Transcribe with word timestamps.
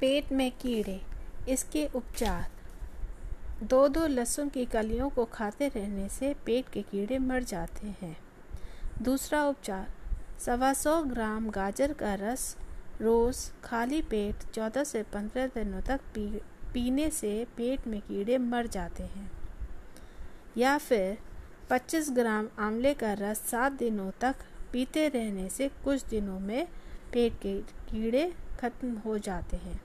पेट 0.00 0.32
में 0.32 0.50
कीड़े, 0.52 1.00
इसके 1.48 1.86
उपचार। 1.94 2.50
दो 3.62 3.88
दो 3.88 4.06
लहसुन 4.06 4.48
की 4.48 4.64
कलियों 4.64 5.08
को 5.10 5.24
खाते 5.24 5.68
रहने 5.68 6.08
से 6.08 6.34
पेट 6.46 6.68
के 6.68 6.82
कीड़े 6.82 7.18
मर 7.18 7.42
जाते 7.42 7.86
हैं। 7.86 8.16
दूसरा 9.02 9.44
उपचार, 9.44 9.94
सवा 10.40 10.72
सौ 10.72 11.02
ग्राम 11.02 11.50
गाजर 11.50 11.92
का 11.92 12.14
रस 12.14 12.56
रोज़ 13.00 13.50
खाली 13.64 14.02
पेट 14.02 14.50
चौदह 14.50 14.84
से 14.84 15.02
पंद्रह 15.02 15.46
दिनों 15.46 15.80
तक 15.80 16.00
पी, 16.14 16.40
पीने 16.74 17.10
से 17.10 17.46
पेट 17.56 17.86
में 17.86 18.00
कीड़े 18.00 18.38
मर 18.38 18.66
जाते 18.66 19.02
हैं। 19.02 19.30
या 20.56 20.78
फिर 20.78 21.18
25 21.70 22.10
ग्राम 22.10 22.48
आंवले 22.58 22.94
का 22.94 23.12
रस 23.12 23.38
सात 23.38 23.72
दिनों 23.72 24.10
तक 24.20 24.34
पीते 24.72 25.08
रहने 25.08 25.48
से 25.48 25.68
कुछ 25.84 26.04
दिनों 26.04 26.40
में 26.40 26.68
पेट 27.12 27.32
के 27.32 27.60
कीड़े 27.60 28.32
खत्म 28.60 28.96
हो 28.96 29.18
जाते 29.18 29.56
हैं। 29.56 29.80